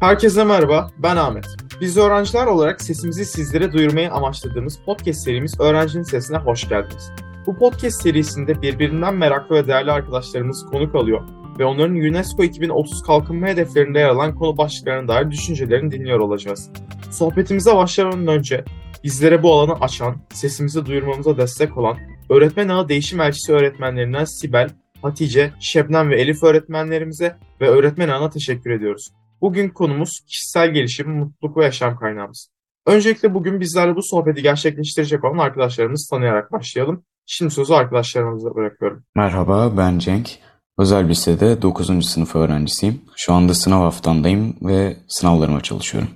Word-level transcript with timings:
Herkese 0.00 0.44
merhaba, 0.44 0.90
ben 0.98 1.16
Ahmet. 1.16 1.46
Biz 1.80 1.96
öğrenciler 1.96 2.46
olarak 2.46 2.82
sesimizi 2.82 3.24
sizlere 3.24 3.72
duyurmayı 3.72 4.12
amaçladığımız 4.12 4.78
podcast 4.86 5.24
serimiz 5.24 5.60
Öğrencinin 5.60 6.02
Sesine 6.02 6.36
hoş 6.36 6.68
geldiniz. 6.68 7.10
Bu 7.46 7.58
podcast 7.58 8.02
serisinde 8.02 8.62
birbirinden 8.62 9.14
meraklı 9.14 9.56
ve 9.56 9.66
değerli 9.66 9.92
arkadaşlarımız 9.92 10.66
konuk 10.66 10.94
alıyor 10.94 11.20
ve 11.58 11.64
onların 11.64 11.96
UNESCO 11.96 12.44
2030 12.44 13.02
kalkınma 13.02 13.46
hedeflerinde 13.46 13.98
yer 13.98 14.08
alan 14.08 14.34
konu 14.34 14.58
başlıklarına 14.58 15.08
dair 15.08 15.30
düşüncelerini 15.30 15.92
dinliyor 15.92 16.20
olacağız. 16.20 16.70
Sohbetimize 17.10 17.76
başlamadan 17.76 18.26
önce 18.26 18.64
bizlere 19.04 19.42
bu 19.42 19.54
alanı 19.54 19.80
açan, 19.80 20.16
sesimizi 20.32 20.86
duyurmamıza 20.86 21.36
destek 21.36 21.78
olan 21.78 21.96
Öğretmen 22.30 22.68
Ağı 22.68 22.88
Değişim 22.88 23.20
Elçisi 23.20 23.52
öğretmenlerinden 23.52 24.24
Sibel, 24.24 24.70
Hatice, 25.02 25.52
Şebnem 25.60 26.10
ve 26.10 26.20
Elif 26.20 26.42
öğretmenlerimize 26.42 27.36
ve 27.60 27.68
öğretmen 27.68 28.08
ağına 28.08 28.30
teşekkür 28.30 28.70
ediyoruz. 28.70 29.12
Bugün 29.40 29.68
konumuz 29.68 30.20
kişisel 30.26 30.70
gelişim, 30.70 31.10
mutluluk 31.10 31.56
ve 31.56 31.64
yaşam 31.64 31.98
kaynağımız. 31.98 32.50
Öncelikle 32.86 33.34
bugün 33.34 33.60
bizlerle 33.60 33.96
bu 33.96 34.02
sohbeti 34.02 34.42
gerçekleştirecek 34.42 35.24
olan 35.24 35.38
arkadaşlarımızı 35.38 36.10
tanıyarak 36.10 36.52
başlayalım. 36.52 37.04
Şimdi 37.26 37.54
sözü 37.54 37.74
arkadaşlarımıza 37.74 38.54
bırakıyorum. 38.54 39.04
Merhaba, 39.14 39.76
ben 39.76 39.98
Cenk. 39.98 40.30
Özel 40.78 41.08
lisede 41.08 41.62
9. 41.62 42.06
sınıf 42.06 42.36
öğrencisiyim. 42.36 43.02
Şu 43.16 43.32
anda 43.32 43.54
sınav 43.54 43.80
haftamdayım 43.80 44.56
ve 44.62 44.96
sınavlarıma 45.08 45.60
çalışıyorum. 45.60 46.10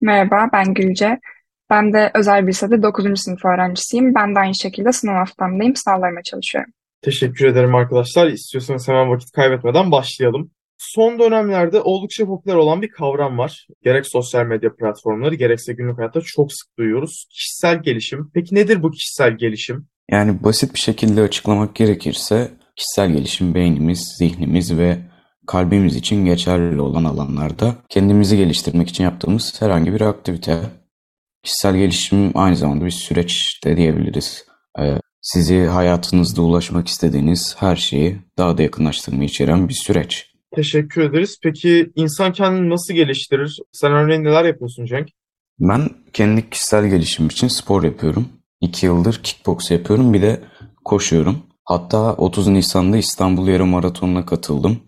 Merhaba, 0.00 0.48
ben 0.52 0.74
Gülce. 0.74 1.20
Ben 1.70 1.92
de 1.92 2.10
özel 2.14 2.42
bir 2.42 2.48
lisede 2.48 2.82
9. 2.82 3.20
sınıf 3.20 3.44
öğrencisiyim. 3.44 4.14
Ben 4.14 4.34
de 4.34 4.38
aynı 4.38 4.54
şekilde 4.54 4.92
sınav 4.92 5.14
haftamdayım, 5.14 5.76
sınavlarıma 5.76 6.22
çalışıyorum. 6.22 6.72
Teşekkür 7.02 7.46
ederim 7.46 7.74
arkadaşlar. 7.74 8.26
İstiyorsanız 8.26 8.88
hemen 8.88 9.10
vakit 9.10 9.30
kaybetmeden 9.30 9.90
başlayalım. 9.90 10.50
Son 10.78 11.18
dönemlerde 11.18 11.80
oldukça 11.80 12.26
popüler 12.26 12.54
olan 12.54 12.82
bir 12.82 12.88
kavram 12.88 13.38
var. 13.38 13.66
Gerek 13.84 14.06
sosyal 14.06 14.46
medya 14.46 14.76
platformları 14.76 15.34
gerekse 15.34 15.72
günlük 15.72 15.98
hayatta 15.98 16.20
çok 16.20 16.52
sık 16.52 16.78
duyuyoruz. 16.78 17.26
Kişisel 17.30 17.82
gelişim. 17.82 18.30
Peki 18.34 18.54
nedir 18.54 18.82
bu 18.82 18.90
kişisel 18.90 19.36
gelişim? 19.36 19.86
Yani 20.10 20.44
basit 20.44 20.74
bir 20.74 20.78
şekilde 20.78 21.22
açıklamak 21.22 21.74
gerekirse 21.74 22.50
kişisel 22.76 23.12
gelişim 23.12 23.54
beynimiz, 23.54 24.14
zihnimiz 24.18 24.78
ve 24.78 24.98
kalbimiz 25.46 25.96
için 25.96 26.24
geçerli 26.24 26.80
olan 26.80 27.04
alanlarda 27.04 27.74
kendimizi 27.88 28.36
geliştirmek 28.36 28.88
için 28.88 29.04
yaptığımız 29.04 29.62
herhangi 29.62 29.92
bir 29.92 30.00
aktivite. 30.00 30.60
Kişisel 31.42 31.76
gelişim 31.76 32.32
aynı 32.34 32.56
zamanda 32.56 32.84
bir 32.84 32.90
süreç 32.90 33.60
de 33.64 33.76
diyebiliriz. 33.76 34.44
Ee, 34.78 34.94
sizi 35.26 35.64
hayatınızda 35.64 36.42
ulaşmak 36.42 36.88
istediğiniz 36.88 37.56
her 37.58 37.76
şeyi 37.76 38.18
daha 38.38 38.58
da 38.58 38.62
yakınlaştırmayı 38.62 39.28
içeren 39.28 39.68
bir 39.68 39.74
süreç. 39.74 40.32
Teşekkür 40.54 41.02
ederiz. 41.02 41.38
Peki 41.42 41.92
insan 41.94 42.32
kendini 42.32 42.70
nasıl 42.70 42.94
geliştirir? 42.94 43.58
Sen 43.72 43.92
örneğin 43.92 44.24
neler 44.24 44.44
yapıyorsun 44.44 44.86
Cenk? 44.86 45.08
Ben 45.58 45.90
kendi 46.12 46.50
kişisel 46.50 46.86
gelişim 46.86 47.26
için 47.26 47.48
spor 47.48 47.82
yapıyorum. 47.82 48.28
İki 48.60 48.86
yıldır 48.86 49.20
kickbox 49.22 49.70
yapıyorum 49.70 50.12
bir 50.12 50.22
de 50.22 50.40
koşuyorum. 50.84 51.42
Hatta 51.64 52.14
30 52.14 52.48
Nisan'da 52.48 52.96
İstanbul 52.96 53.48
Yarım 53.48 53.68
Maratonu'na 53.68 54.26
katıldım. 54.26 54.80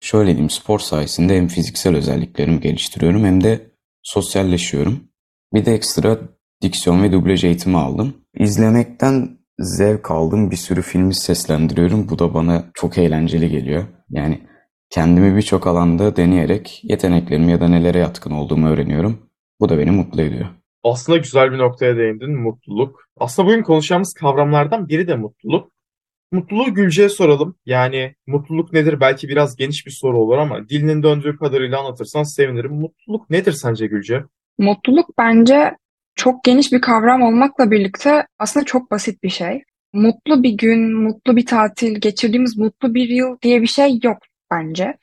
Şöyle 0.00 0.28
diyeyim 0.28 0.50
spor 0.50 0.78
sayesinde 0.78 1.36
hem 1.36 1.48
fiziksel 1.48 1.96
özelliklerimi 1.96 2.60
geliştiriyorum 2.60 3.24
hem 3.24 3.44
de 3.44 3.70
sosyalleşiyorum. 4.02 5.00
Bir 5.54 5.64
de 5.64 5.74
ekstra 5.74 6.18
diksiyon 6.62 7.02
ve 7.02 7.12
dublaj 7.12 7.44
eğitimi 7.44 7.78
aldım. 7.78 8.14
İzlemekten 8.34 9.43
zevk 9.58 10.10
aldım. 10.10 10.50
Bir 10.50 10.56
sürü 10.56 10.82
filmi 10.82 11.14
seslendiriyorum. 11.14 12.08
Bu 12.08 12.18
da 12.18 12.34
bana 12.34 12.70
çok 12.74 12.98
eğlenceli 12.98 13.50
geliyor. 13.50 13.84
Yani 14.10 14.40
kendimi 14.90 15.36
birçok 15.36 15.66
alanda 15.66 16.16
deneyerek 16.16 16.80
yeteneklerimi 16.82 17.52
ya 17.52 17.60
da 17.60 17.68
nelere 17.68 17.98
yatkın 17.98 18.30
olduğumu 18.30 18.68
öğreniyorum. 18.68 19.30
Bu 19.60 19.68
da 19.68 19.78
beni 19.78 19.90
mutlu 19.90 20.22
ediyor. 20.22 20.46
Aslında 20.82 21.18
güzel 21.18 21.52
bir 21.52 21.58
noktaya 21.58 21.96
değindin, 21.96 22.40
mutluluk. 22.40 23.00
Aslında 23.16 23.48
bugün 23.48 23.62
konuşacağımız 23.62 24.14
kavramlardan 24.20 24.88
biri 24.88 25.08
de 25.08 25.16
mutluluk. 25.16 25.72
Mutluluğu 26.32 26.74
Gülce'ye 26.74 27.08
soralım. 27.08 27.56
Yani 27.66 28.14
mutluluk 28.26 28.72
nedir? 28.72 29.00
Belki 29.00 29.28
biraz 29.28 29.56
geniş 29.56 29.86
bir 29.86 29.90
soru 29.90 30.18
olur 30.18 30.38
ama 30.38 30.68
dilinin 30.68 31.02
döndüğü 31.02 31.36
kadarıyla 31.36 31.80
anlatırsan 31.80 32.22
sevinirim. 32.22 32.72
Mutluluk 32.72 33.30
nedir 33.30 33.52
sence 33.52 33.86
Gülce? 33.86 34.24
Mutluluk 34.58 35.18
bence 35.18 35.76
çok 36.16 36.44
geniş 36.44 36.72
bir 36.72 36.80
kavram 36.80 37.22
olmakla 37.22 37.70
birlikte 37.70 38.26
aslında 38.38 38.66
çok 38.66 38.90
basit 38.90 39.22
bir 39.22 39.28
şey. 39.28 39.62
Mutlu 39.92 40.42
bir 40.42 40.52
gün, 40.52 41.02
mutlu 41.02 41.36
bir 41.36 41.46
tatil, 41.46 42.00
geçirdiğimiz 42.00 42.58
mutlu 42.58 42.94
bir 42.94 43.08
yıl 43.08 43.36
diye 43.42 43.62
bir 43.62 43.66
şey 43.66 43.98
yok 44.02 44.18
bence. 44.50 44.94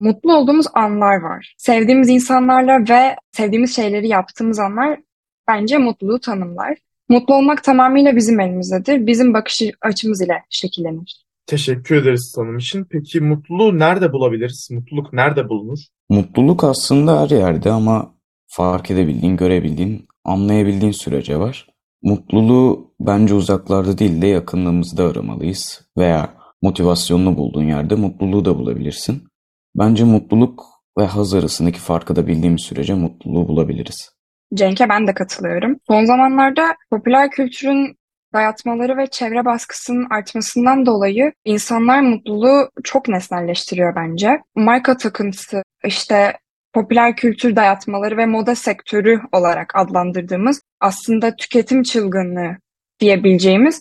Mutlu 0.00 0.36
olduğumuz 0.36 0.66
anlar 0.74 1.16
var. 1.16 1.54
Sevdiğimiz 1.58 2.08
insanlarla 2.08 2.84
ve 2.88 3.16
sevdiğimiz 3.32 3.76
şeyleri 3.76 4.08
yaptığımız 4.08 4.58
anlar 4.58 5.00
bence 5.48 5.78
mutluluğu 5.78 6.20
tanımlar. 6.20 6.78
Mutlu 7.08 7.34
olmak 7.34 7.64
tamamıyla 7.64 8.16
bizim 8.16 8.40
elimizdedir. 8.40 9.06
Bizim 9.06 9.34
bakış 9.34 9.62
açımız 9.80 10.22
ile 10.22 10.42
şekillenir. 10.50 11.24
Teşekkür 11.46 11.96
ederiz 11.96 12.32
tanım 12.36 12.58
için. 12.58 12.84
Peki 12.90 13.20
mutluluğu 13.20 13.78
nerede 13.78 14.12
bulabiliriz? 14.12 14.68
Mutluluk 14.70 15.12
nerede 15.12 15.48
bulunur? 15.48 15.78
Mutluluk 16.08 16.64
aslında 16.64 17.22
her 17.22 17.30
yerde 17.30 17.70
ama 17.70 18.14
fark 18.46 18.90
edebildiğin, 18.90 19.36
görebildiğin, 19.36 20.06
anlayabildiğin 20.24 20.92
sürece 20.92 21.38
var. 21.38 21.66
Mutluluğu 22.02 22.94
bence 23.00 23.34
uzaklarda 23.34 23.98
değil 23.98 24.22
de 24.22 24.26
yakınlığımızda 24.26 25.04
aramalıyız. 25.04 25.88
Veya 25.98 26.34
motivasyonunu 26.62 27.36
bulduğun 27.36 27.64
yerde 27.64 27.94
mutluluğu 27.94 28.44
da 28.44 28.58
bulabilirsin. 28.58 29.22
Bence 29.76 30.04
mutluluk 30.04 30.64
ve 30.98 31.04
haz 31.04 31.34
arasındaki 31.34 31.78
farkı 31.78 32.16
da 32.16 32.26
bildiğimiz 32.26 32.62
sürece 32.62 32.94
mutluluğu 32.94 33.48
bulabiliriz. 33.48 34.14
Cenk'e 34.54 34.88
ben 34.88 35.06
de 35.06 35.14
katılıyorum. 35.14 35.76
Son 35.86 36.04
zamanlarda 36.04 36.76
popüler 36.90 37.30
kültürün 37.30 37.96
dayatmaları 38.34 38.96
ve 38.96 39.06
çevre 39.06 39.44
baskısının 39.44 40.06
artmasından 40.10 40.86
dolayı 40.86 41.32
insanlar 41.44 42.00
mutluluğu 42.00 42.70
çok 42.84 43.08
nesnelleştiriyor 43.08 43.96
bence. 43.96 44.42
Marka 44.56 44.96
takıntısı, 44.96 45.62
işte 45.84 46.32
popüler 46.74 47.16
kültür 47.16 47.56
dayatmaları 47.56 48.16
ve 48.16 48.26
moda 48.26 48.54
sektörü 48.54 49.20
olarak 49.32 49.76
adlandırdığımız 49.76 50.62
aslında 50.80 51.36
tüketim 51.36 51.82
çılgınlığı 51.82 52.56
diyebileceğimiz 53.00 53.80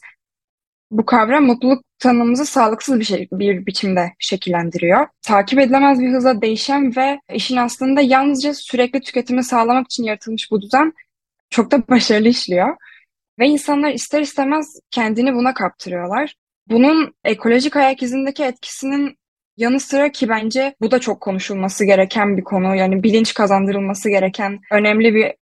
bu 0.92 1.06
kavram 1.06 1.46
mutluluk 1.46 1.84
tanımımızı 2.00 2.46
sağlıksız 2.46 3.00
bir, 3.00 3.06
şey, 3.06 3.28
bir 3.32 3.66
biçimde 3.66 4.14
şekillendiriyor. 4.20 5.08
Takip 5.22 5.60
edilemez 5.60 6.00
bir 6.00 6.14
hızla 6.14 6.42
değişen 6.42 6.96
ve 6.96 7.20
işin 7.34 7.58
aslında 7.58 8.02
yalnızca 8.02 8.54
sürekli 8.54 9.02
tüketimi 9.02 9.44
sağlamak 9.44 9.86
için 9.86 10.04
yaratılmış 10.04 10.52
bu 10.52 10.62
düzen 10.62 10.94
çok 11.50 11.72
da 11.72 11.88
başarılı 11.88 12.28
işliyor. 12.28 12.76
Ve 13.40 13.48
insanlar 13.48 13.92
ister 13.92 14.22
istemez 14.22 14.80
kendini 14.92 15.34
buna 15.34 15.54
kaptırıyorlar. 15.54 16.36
Bunun 16.68 17.16
ekolojik 17.24 17.76
ayak 17.76 18.04
izindeki 18.04 18.44
etkisinin 18.44 19.18
yanı 19.58 19.80
sıra 19.80 20.12
ki 20.12 20.30
bence 20.30 20.76
bu 20.82 20.92
da 20.92 21.00
çok 21.00 21.22
konuşulması 21.22 21.86
gereken 21.86 22.38
bir 22.38 22.44
konu. 22.44 22.76
Yani 22.76 23.04
bilinç 23.04 23.34
kazandırılması 23.34 24.10
gereken 24.10 24.60
önemli 24.72 25.16
bir 25.16 25.34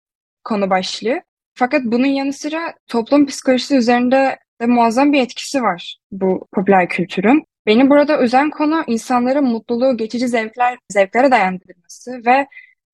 konu 0.44 0.70
başlığı. 0.70 1.22
Fakat 1.54 1.82
bunun 1.86 2.06
yanı 2.06 2.34
sıra 2.34 2.74
toplum 2.88 3.26
psikolojisi 3.26 3.76
üzerinde 3.76 4.40
ve 4.62 4.66
muazzam 4.66 5.14
bir 5.14 5.22
etkisi 5.22 5.62
var 5.62 5.98
bu 6.12 6.48
popüler 6.52 6.90
kültürün. 6.90 7.46
Benim 7.66 7.90
burada 7.90 8.18
özen 8.18 8.50
konu 8.50 8.84
insanların 8.88 9.44
mutluluğu 9.44 9.98
geçici 9.98 10.28
zevkler 10.28 10.78
zevklere 10.90 11.32
dayandırması 11.32 12.22
ve 12.26 12.48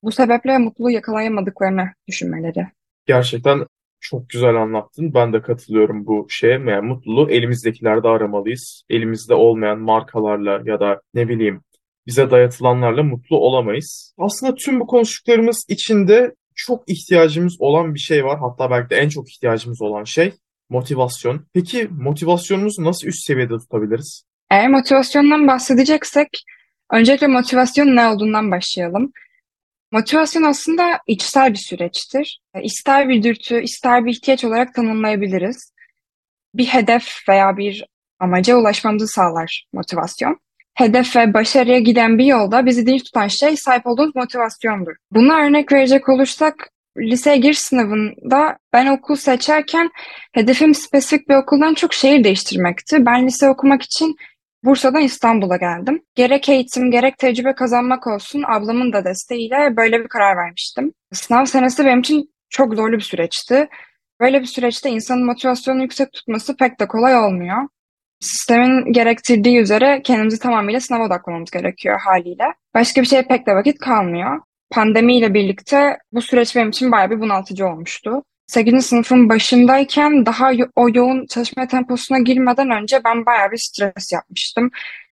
bu 0.04 0.12
sebeple 0.12 0.58
mutluluğu 0.58 0.92
yakalayamadıklarını 0.92 1.90
düşünmeleri. 2.08 2.68
Gerçekten 3.06 3.66
çok 4.00 4.30
güzel 4.30 4.56
anlattın. 4.56 5.14
Ben 5.14 5.34
de 5.34 5.42
katılıyorum 5.42 6.06
bu 6.06 6.28
şeye. 6.30 6.52
Yani 6.52 6.88
mutluluğu 6.88 7.32
elimizdekilerde 7.32 8.08
aramalıyız. 8.08 8.84
Elimizde 8.90 9.34
olmayan 9.34 9.80
markalarla 9.80 10.62
ya 10.66 10.80
da 10.80 11.02
ne 11.14 11.30
bileyim 11.30 11.62
bize 12.08 12.32
dayatılanlarla 12.32 13.04
mutlu 13.04 13.38
olamayız. 13.38 14.14
Aslında 14.18 14.56
tüm 14.56 14.80
bu 14.80 14.88
konuştuklarımız 14.88 15.66
içinde 15.70 16.36
çok 16.56 16.84
ihtiyacımız 16.90 17.56
olan 17.60 17.94
bir 17.94 18.00
şey 18.00 18.26
var. 18.26 18.40
Hatta 18.40 18.72
belki 18.72 18.90
de 18.90 18.96
en 18.96 19.10
çok 19.10 19.30
ihtiyacımız 19.30 19.82
olan 19.82 20.04
şey 20.04 20.34
Motivasyon. 20.70 21.46
Peki 21.54 21.88
motivasyonumuzu 21.92 22.84
nasıl 22.84 23.08
üst 23.08 23.26
seviyede 23.28 23.58
tutabiliriz? 23.58 24.24
Eğer 24.52 24.68
motivasyondan 24.68 25.48
bahsedeceksek 25.48 26.44
öncelikle 26.92 27.28
motivasyon 27.28 27.96
ne 27.96 28.08
olduğundan 28.08 28.52
başlayalım. 28.52 29.12
Motivasyon 29.92 30.44
aslında 30.44 31.00
içsel 31.08 31.54
bir 31.54 31.58
süreçtir. 31.58 32.42
İster 32.64 33.10
bir 33.10 33.24
dürtü, 33.24 33.62
ister 33.62 34.06
bir 34.06 34.12
ihtiyaç 34.12 34.44
olarak 34.44 34.74
tanımlayabiliriz. 34.74 35.72
Bir 36.54 36.66
hedef 36.66 37.30
veya 37.30 37.58
bir 37.58 37.86
amaca 38.20 38.58
ulaşmamızı 38.58 39.08
sağlar 39.08 39.66
motivasyon. 39.74 40.40
Hedef 40.74 41.16
ve 41.16 41.34
başarıya 41.34 41.80
giden 41.80 42.18
bir 42.18 42.26
yolda 42.26 42.66
bizi 42.66 42.88
dinç 42.88 43.04
tutan 43.04 43.28
şey 43.28 43.58
sahip 43.58 43.88
olduğumuz 43.88 44.16
motivasyondur. 44.16 44.96
Buna 45.12 45.46
örnek 45.46 45.72
verecek 45.72 46.10
olursak 46.10 46.70
liseye 46.98 47.38
giriş 47.38 47.60
sınavında 47.60 48.58
ben 48.74 48.88
okul 48.88 49.16
seçerken 49.16 49.90
hedefim 50.34 50.76
spesifik 50.76 51.30
bir 51.30 51.36
okuldan 51.36 51.74
çok 51.74 51.94
şehir 51.94 52.24
değiştirmekti. 52.24 53.06
Ben 53.06 53.26
lise 53.26 53.50
okumak 53.50 53.82
için 53.82 54.16
Bursa'dan 54.64 55.02
İstanbul'a 55.02 55.58
geldim. 55.58 56.04
Gerek 56.16 56.50
eğitim 56.50 56.92
gerek 56.92 57.18
tecrübe 57.18 57.56
kazanmak 57.56 58.08
olsun 58.08 58.44
ablamın 58.48 58.94
da 58.94 59.06
desteğiyle 59.06 59.78
böyle 59.78 60.00
bir 60.00 60.08
karar 60.08 60.38
vermiştim. 60.38 60.94
Sınav 61.14 61.46
senesi 61.46 61.86
benim 61.86 62.00
için 62.00 62.34
çok 62.50 62.76
zorlu 62.76 62.96
bir 62.96 63.02
süreçti. 63.02 63.68
Böyle 64.20 64.42
bir 64.42 64.46
süreçte 64.46 64.90
insanın 64.90 65.26
motivasyonunu 65.26 65.82
yüksek 65.82 66.14
tutması 66.14 66.58
pek 66.58 66.80
de 66.80 66.88
kolay 66.88 67.18
olmuyor. 67.18 67.58
Sistemin 68.20 68.94
gerektirdiği 68.94 69.58
üzere 69.58 70.02
kendimizi 70.04 70.40
tamamıyla 70.40 70.80
sınava 70.80 71.06
odaklamamız 71.06 71.52
gerekiyor 71.52 72.00
haliyle. 72.00 72.44
Başka 72.74 73.02
bir 73.02 73.08
şeye 73.08 73.24
pek 73.24 73.48
de 73.48 73.56
vakit 73.56 73.80
kalmıyor. 73.80 74.42
Pandemiyle 74.72 75.34
birlikte 75.34 75.98
bu 76.12 76.22
süreç 76.22 76.56
benim 76.56 76.70
için 76.70 76.92
bayağı 76.92 77.10
bir 77.10 77.20
bunaltıcı 77.20 77.68
olmuştu. 77.68 78.24
8. 78.48 78.86
sınıfın 78.86 79.30
başındayken 79.30 80.26
daha 80.26 80.52
o 80.76 80.88
yoğun 80.94 81.26
çalışma 81.26 81.68
temposuna 81.68 82.20
girmeden 82.20 82.70
önce 82.70 83.02
ben 83.06 83.26
bayağı 83.26 83.52
bir 83.52 83.58
stres 83.58 84.12
yapmıştım. 84.12 84.72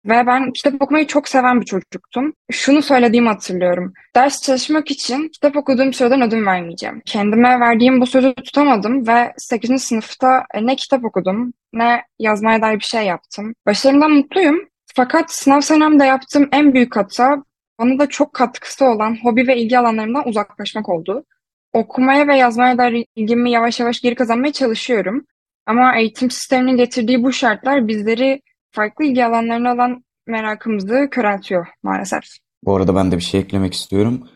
Ve 0.05 0.27
ben 0.27 0.51
kitap 0.51 0.81
okumayı 0.81 1.07
çok 1.07 1.27
seven 1.27 1.61
bir 1.61 1.65
çocuktum. 1.65 2.33
Şunu 2.51 2.81
söylediğimi 2.81 3.27
hatırlıyorum. 3.27 3.93
Ders 4.15 4.41
çalışmak 4.41 4.91
için 4.91 5.27
kitap 5.27 5.55
okuduğum 5.55 5.93
süreden 5.93 6.21
ödün 6.21 6.45
vermeyeceğim. 6.45 7.01
Kendime 7.05 7.59
verdiğim 7.59 8.01
bu 8.01 8.05
sözü 8.05 8.33
tutamadım 8.33 9.07
ve 9.07 9.33
8. 9.37 9.83
sınıfta 9.83 10.45
e, 10.53 10.65
ne 10.65 10.75
kitap 10.75 11.05
okudum 11.05 11.53
ne 11.73 12.03
yazmaya 12.19 12.61
dair 12.61 12.79
bir 12.79 12.85
şey 12.85 13.05
yaptım. 13.05 13.53
Başarımdan 13.65 14.11
mutluyum. 14.11 14.59
Fakat 14.95 15.31
sınav 15.31 15.61
senemde 15.61 16.05
yaptığım 16.05 16.49
en 16.51 16.73
büyük 16.73 16.95
hata 16.95 17.43
bana 17.79 17.99
da 17.99 18.09
çok 18.09 18.33
katkısı 18.33 18.85
olan 18.85 19.17
hobi 19.23 19.47
ve 19.47 19.57
ilgi 19.57 19.79
alanlarımdan 19.79 20.27
uzaklaşmak 20.27 20.89
oldu. 20.89 21.25
Okumaya 21.73 22.27
ve 22.27 22.37
yazmaya 22.37 22.77
dair 22.77 23.05
ilgimi 23.15 23.51
yavaş 23.51 23.79
yavaş 23.79 24.01
geri 24.01 24.15
kazanmaya 24.15 24.53
çalışıyorum. 24.53 25.25
Ama 25.65 25.95
eğitim 25.95 26.31
sisteminin 26.31 26.77
getirdiği 26.77 27.23
bu 27.23 27.31
şartlar 27.31 27.87
bizleri 27.87 28.41
farklı 28.71 29.05
ilgi 29.05 29.25
alanlarına 29.25 29.73
olan 29.73 30.03
merakımızı 30.27 31.07
köreltiyor 31.11 31.67
maalesef. 31.83 32.23
Bu 32.63 32.75
arada 32.75 32.95
ben 32.95 33.11
de 33.11 33.17
bir 33.17 33.21
şey 33.21 33.39
eklemek 33.39 33.73
istiyorum. 33.73 34.27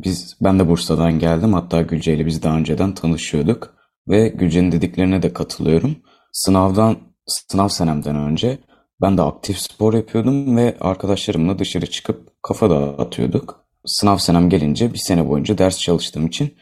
Biz, 0.00 0.36
ben 0.40 0.58
de 0.58 0.68
Bursa'dan 0.68 1.18
geldim. 1.18 1.52
Hatta 1.52 1.82
Gülce 1.82 2.14
ile 2.14 2.26
biz 2.26 2.42
daha 2.42 2.56
önceden 2.56 2.94
tanışıyorduk. 2.94 3.74
Ve 4.08 4.28
Gülce'nin 4.28 4.72
dediklerine 4.72 5.22
de 5.22 5.32
katılıyorum. 5.32 5.96
Sınavdan, 6.32 6.96
sınav 7.26 7.68
senemden 7.68 8.16
önce 8.16 8.58
ben 9.00 9.18
de 9.18 9.22
aktif 9.22 9.58
spor 9.58 9.94
yapıyordum 9.94 10.56
ve 10.56 10.76
arkadaşlarımla 10.80 11.58
dışarı 11.58 11.86
çıkıp 11.86 12.42
kafa 12.42 12.70
dağıtıyorduk. 12.70 13.64
Sınav 13.86 14.16
senem 14.16 14.48
gelince 14.50 14.92
bir 14.92 14.98
sene 14.98 15.28
boyunca 15.28 15.58
ders 15.58 15.78
çalıştığım 15.78 16.26
için 16.26 16.54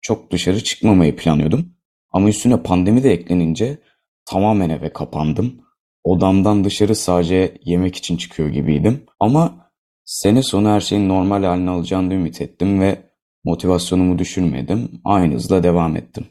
çok 0.00 0.32
dışarı 0.32 0.64
çıkmamayı 0.64 1.16
planlıyordum. 1.16 1.74
Ama 2.12 2.28
üstüne 2.28 2.62
pandemi 2.62 3.02
de 3.02 3.12
eklenince 3.12 3.78
tamamen 4.26 4.70
eve 4.70 4.92
kapandım. 4.92 5.60
Odamdan 6.04 6.64
dışarı 6.64 6.94
sadece 6.94 7.54
yemek 7.64 7.96
için 7.96 8.16
çıkıyor 8.16 8.48
gibiydim. 8.48 9.06
Ama 9.20 9.72
sene 10.04 10.42
sonu 10.42 10.68
her 10.68 10.80
şeyin 10.80 11.08
normal 11.08 11.44
haline 11.44 11.70
alacağını 11.70 12.14
ümit 12.14 12.40
ettim 12.40 12.80
ve 12.80 13.10
motivasyonumu 13.44 14.18
düşürmedim. 14.18 15.00
Aynı 15.04 15.34
hızla 15.34 15.62
devam 15.62 15.96
ettim. 15.96 16.26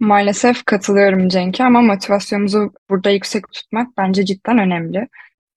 Maalesef 0.00 0.64
katılıyorum 0.64 1.28
Cenk'e 1.28 1.64
ama 1.64 1.82
motivasyonumuzu 1.82 2.72
burada 2.90 3.10
yüksek 3.10 3.52
tutmak 3.52 3.88
bence 3.98 4.24
cidden 4.24 4.58
önemli. 4.58 5.08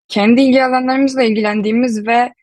Kendi 0.07 0.41
ilgi 0.41 0.63
alanlarımızla 0.63 1.23
ilgilendiğimiz 1.23 2.07
ve 2.07 2.33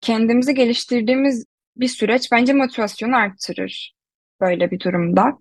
kendimizi 0.00 0.54
geliştirdiğimiz 0.54 1.44
bir 1.76 1.88
süreç 1.88 2.32
bence 2.32 2.52
motivasyonu 2.52 3.16
arttırır 3.16 3.99
böyle 4.40 4.70
bir 4.70 4.80
durumda. 4.80 5.38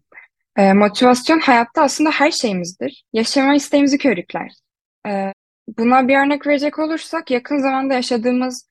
Ee, 0.58 0.74
motivasyon 0.74 1.40
hayatta 1.40 1.82
aslında 1.82 2.12
her 2.12 2.32
şeyimizdir. 2.32 3.04
Yaşama 3.14 3.56
isteğimizi 3.56 3.98
körükler. 3.98 4.52
Ee, 5.08 5.34
buna 5.78 6.08
bir 6.08 6.18
örnek 6.18 6.48
verecek 6.48 6.80
olursak 6.80 7.32
yakın 7.32 7.58
zamanda 7.58 7.94
yaşadığımız 7.94 8.68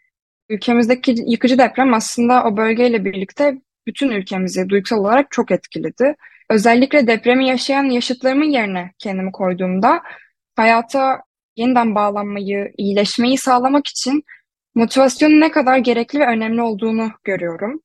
ülkemizdeki 0.48 1.14
yıkıcı 1.26 1.58
deprem 1.58 1.94
aslında 1.94 2.44
o 2.44 2.56
bölgeyle 2.56 3.04
birlikte 3.04 3.54
bütün 3.86 4.10
ülkemizi 4.10 4.68
duygusal 4.68 4.98
olarak 4.98 5.30
çok 5.30 5.50
etkiledi. 5.50 6.16
Özellikle 6.50 7.06
depremi 7.06 7.48
yaşayan 7.48 7.84
yaşıtlarımın 7.84 8.50
yerine 8.50 8.92
kendimi 8.98 9.32
koyduğumda 9.32 10.02
hayata 10.56 11.22
yeniden 11.56 11.94
bağlanmayı, 11.94 12.72
iyileşmeyi 12.76 13.38
sağlamak 13.38 13.86
için 13.86 14.24
motivasyonun 14.74 15.40
ne 15.40 15.50
kadar 15.50 15.78
gerekli 15.78 16.20
ve 16.20 16.26
önemli 16.26 16.62
olduğunu 16.62 17.10
görüyorum. 17.24 17.80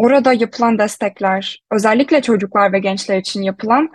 Orada 0.00 0.32
yapılan 0.32 0.78
destekler, 0.78 1.62
özellikle 1.72 2.22
çocuklar 2.22 2.72
ve 2.72 2.78
gençler 2.78 3.18
için 3.18 3.42
yapılan 3.42 3.88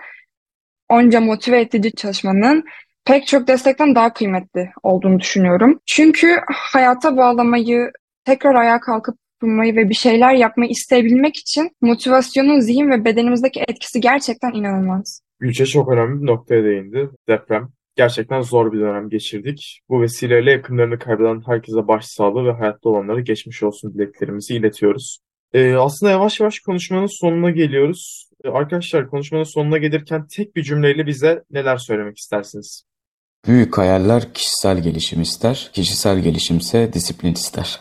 onca 0.89 1.21
motive 1.21 1.61
edici 1.61 1.91
çalışmanın 1.91 2.63
pek 3.05 3.27
çok 3.27 3.47
destekten 3.47 3.95
daha 3.95 4.13
kıymetli 4.13 4.69
olduğunu 4.83 5.19
düşünüyorum. 5.19 5.79
Çünkü 5.85 6.27
hayata 6.47 7.17
bağlamayı, 7.17 7.91
tekrar 8.25 8.55
ayağa 8.55 8.79
kalkıp 8.79 9.15
tutmayı 9.41 9.75
ve 9.75 9.89
bir 9.89 9.93
şeyler 9.93 10.33
yapmayı 10.33 10.71
isteyebilmek 10.71 11.37
için 11.37 11.71
motivasyonun 11.81 12.59
zihin 12.59 12.91
ve 12.91 13.05
bedenimizdeki 13.05 13.63
etkisi 13.67 14.01
gerçekten 14.01 14.51
inanılmaz. 14.53 15.21
Gülçe 15.39 15.65
çok 15.65 15.91
önemli 15.91 16.21
bir 16.21 16.27
noktaya 16.27 16.63
değindi. 16.63 17.09
Deprem. 17.27 17.69
Gerçekten 17.95 18.41
zor 18.41 18.71
bir 18.71 18.79
dönem 18.79 19.09
geçirdik. 19.09 19.81
Bu 19.89 20.01
vesileyle 20.01 20.51
yakınlarını 20.51 20.99
kaybeden 20.99 21.41
herkese 21.45 21.87
başsağlığı 21.87 22.45
ve 22.45 22.51
hayatta 22.51 22.89
olanlara 22.89 23.19
geçmiş 23.19 23.63
olsun 23.63 23.93
dileklerimizi 23.93 24.55
iletiyoruz. 24.55 25.19
Ee, 25.55 25.75
aslında 25.75 26.11
yavaş 26.11 26.39
yavaş 26.39 26.59
konuşmanın 26.59 27.19
sonuna 27.19 27.49
geliyoruz. 27.49 28.29
Ee, 28.43 28.49
arkadaşlar 28.49 29.09
konuşmanın 29.09 29.43
sonuna 29.43 29.77
gelirken 29.77 30.27
tek 30.27 30.55
bir 30.55 30.63
cümleyle 30.63 31.05
bize 31.05 31.43
neler 31.51 31.77
söylemek 31.77 32.17
istersiniz? 32.17 32.83
Büyük 33.47 33.77
hayaller 33.77 34.33
kişisel 34.33 34.83
gelişim 34.83 35.21
ister, 35.21 35.69
kişisel 35.73 36.19
gelişimse 36.19 36.93
disiplin 36.93 37.33
ister. 37.33 37.79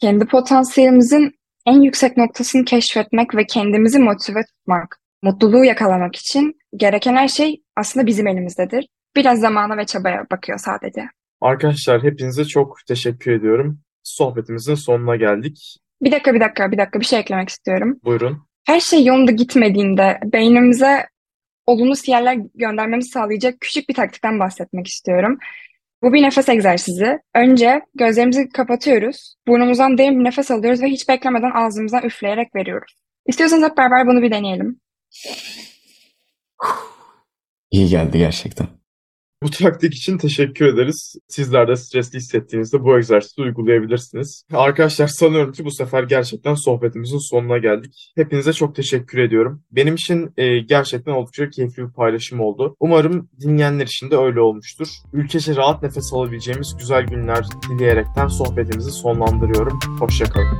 Kendi 0.00 0.26
potansiyelimizin 0.26 1.32
en 1.66 1.80
yüksek 1.80 2.16
noktasını 2.16 2.64
keşfetmek 2.64 3.34
ve 3.34 3.46
kendimizi 3.46 3.98
motive 3.98 4.40
tutmak, 4.44 5.00
mutluluğu 5.22 5.64
yakalamak 5.64 6.16
için 6.16 6.58
gereken 6.76 7.14
her 7.14 7.28
şey 7.28 7.62
aslında 7.76 8.06
bizim 8.06 8.26
elimizdedir. 8.26 8.88
Biraz 9.16 9.40
zamana 9.40 9.76
ve 9.76 9.86
çabaya 9.86 10.26
bakıyor 10.30 10.58
sadece. 10.58 11.02
Arkadaşlar 11.40 12.02
hepinize 12.02 12.44
çok 12.44 12.76
teşekkür 12.88 13.32
ediyorum. 13.32 13.80
Sohbetimizin 14.02 14.74
sonuna 14.74 15.16
geldik. 15.16 15.83
Bir 16.04 16.12
dakika, 16.12 16.34
bir 16.34 16.40
dakika, 16.40 16.72
bir 16.72 16.78
dakika 16.78 17.00
bir 17.00 17.04
şey 17.04 17.18
eklemek 17.18 17.48
istiyorum. 17.48 18.00
Buyurun. 18.04 18.46
Her 18.66 18.80
şey 18.80 19.04
yolunda 19.04 19.30
gitmediğinde 19.30 20.20
beynimize 20.24 21.06
olumlu 21.66 21.96
sinyaller 21.96 22.38
göndermemizi 22.54 23.08
sağlayacak 23.08 23.60
küçük 23.60 23.88
bir 23.88 23.94
taktikten 23.94 24.40
bahsetmek 24.40 24.86
istiyorum. 24.86 25.38
Bu 26.02 26.12
bir 26.12 26.22
nefes 26.22 26.48
egzersizi. 26.48 27.18
Önce 27.34 27.80
gözlerimizi 27.94 28.48
kapatıyoruz. 28.48 29.34
Burnumuzdan 29.46 29.98
derin 29.98 30.18
bir 30.20 30.24
nefes 30.24 30.50
alıyoruz 30.50 30.82
ve 30.82 30.86
hiç 30.86 31.08
beklemeden 31.08 31.50
ağzımızdan 31.50 32.02
üfleyerek 32.02 32.54
veriyoruz. 32.54 32.94
İstiyorsanız 33.26 33.64
hep 33.64 33.76
beraber 33.76 34.06
bunu 34.06 34.22
bir 34.22 34.30
deneyelim. 34.30 34.80
İyi 37.70 37.88
geldi 37.88 38.18
gerçekten. 38.18 38.66
Bu 39.44 39.50
taktik 39.50 39.94
için 39.94 40.18
teşekkür 40.18 40.66
ederiz. 40.66 41.16
Sizler 41.28 41.68
de 41.68 41.76
stresli 41.76 42.18
hissettiğinizde 42.18 42.82
bu 42.84 42.98
egzersizi 42.98 43.42
uygulayabilirsiniz. 43.42 44.44
Arkadaşlar 44.52 45.06
sanıyorum 45.06 45.52
ki 45.52 45.64
bu 45.64 45.70
sefer 45.70 46.02
gerçekten 46.02 46.54
sohbetimizin 46.54 47.30
sonuna 47.30 47.58
geldik. 47.58 48.12
Hepinize 48.16 48.52
çok 48.52 48.74
teşekkür 48.74 49.18
ediyorum. 49.18 49.62
Benim 49.70 49.94
için 49.94 50.32
e, 50.36 50.58
gerçekten 50.58 51.12
oldukça 51.12 51.50
keyifli 51.50 51.82
bir 51.82 51.92
paylaşım 51.92 52.40
oldu. 52.40 52.76
Umarım 52.80 53.28
dinleyenler 53.40 53.86
için 53.86 54.10
de 54.10 54.16
öyle 54.16 54.40
olmuştur. 54.40 54.88
Ülkece 55.12 55.56
rahat 55.56 55.82
nefes 55.82 56.12
alabileceğimiz 56.12 56.76
güzel 56.78 57.06
günler 57.06 57.46
dileyerekten 57.70 58.28
sohbetimizi 58.28 58.90
sonlandırıyorum. 58.90 59.78
Hoşçakalın. 60.00 60.58